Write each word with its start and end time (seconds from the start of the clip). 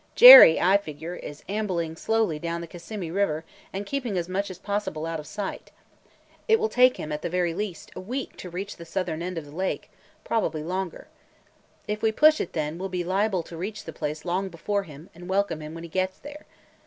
Jerry, 0.15 0.59
I 0.59 0.77
figure, 0.77 1.13
is 1.15 1.43
ambling 1.47 1.95
slowly 1.95 2.39
down 2.39 2.61
the 2.61 2.65
Kissimmee 2.65 3.11
River 3.11 3.45
and 3.71 3.85
keeping 3.85 4.17
as 4.17 4.27
much 4.27 4.49
as 4.49 4.57
possible 4.57 5.05
out 5.05 5.19
of 5.19 5.27
sight. 5.27 5.69
It 6.47 6.59
will 6.59 6.69
take 6.69 6.97
him 6.97 7.11
at 7.11 7.21
the 7.21 7.29
very 7.29 7.53
least 7.53 7.91
a 7.95 7.99
week 7.99 8.35
to 8.37 8.49
reach 8.49 8.77
the 8.77 8.83
southern 8.85 9.21
end 9.21 9.37
of 9.37 9.45
the 9.45 9.55
lake, 9.55 9.91
probably 10.23 10.63
longer. 10.63 11.07
If 11.87 12.01
we 12.01 12.11
push 12.11 12.41
it, 12.41 12.53
then, 12.53 12.79
we 12.79 12.85
'll 12.85 12.89
be 12.89 13.03
liable 13.03 13.43
to 13.43 13.55
reach 13.55 13.83
the 13.83 13.93
place 13.93 14.25
long 14.25 14.49
before 14.49 14.85
him 14.85 15.11
and 15.13 15.29
welcome 15.29 15.61
him 15.61 15.75
when 15.75 15.83
he 15.83 15.87
gets 15.87 16.17
there. 16.17 16.47